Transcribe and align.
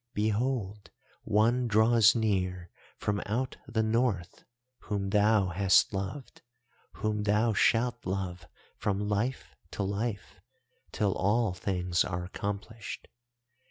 Behold 0.15 0.89
one 1.25 1.67
draws 1.67 2.15
near 2.15 2.71
from 2.97 3.21
out 3.27 3.57
the 3.67 3.83
North 3.83 4.43
whom 4.85 5.11
thou 5.11 5.49
hast 5.49 5.93
loved, 5.93 6.41
whom 6.93 7.21
thou 7.21 7.53
shalt 7.53 8.03
love 8.03 8.47
from 8.77 8.99
life 9.07 9.55
to 9.69 9.83
life, 9.83 10.41
till 10.91 11.13
all 11.13 11.53
things 11.53 12.03
are 12.03 12.23
accomplished. 12.23 13.09